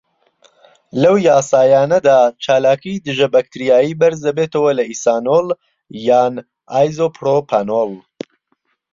لەو 1.01 1.15
یاسایانەدا، 1.29 2.19
چالاکی 2.43 2.95
دژەبەکتریایی 3.07 3.97
بەرزدەبێتەوە 3.99 4.71
لە 4.77 4.83
ئیثانۆڵ 4.89 5.47
یان 6.07 6.33
ئایزۆپڕۆپانۆڵ. 6.73 7.91